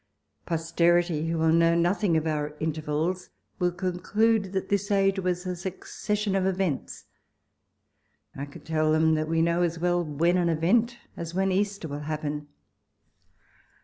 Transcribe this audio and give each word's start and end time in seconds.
Pos 0.47 0.71
terity, 0.71 1.29
who 1.29 1.37
will 1.37 1.51
know 1.53 1.75
nothing 1.75 2.17
of 2.17 2.25
our 2.25 2.55
intervals, 2.59 3.29
will 3.59 3.71
conclude 3.71 4.45
that 4.51 4.67
this 4.69 4.89
age 4.89 5.19
was 5.19 5.45
a 5.45 5.55
succession 5.55 6.35
of 6.35 6.43
events. 6.47 7.05
I 8.35 8.45
could 8.45 8.65
tell 8.65 8.91
them 8.91 9.13
that 9.13 9.29
we 9.29 9.43
know 9.43 9.61
as 9.61 9.77
well 9.77 10.03
when 10.03 10.37
an 10.39 10.49
event, 10.49 10.97
as 11.15 11.35
when 11.35 11.51
Easter, 11.51 11.87
will 11.87 11.99
happen. 11.99 12.47